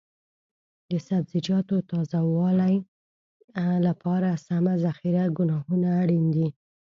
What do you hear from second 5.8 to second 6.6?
اړین دي.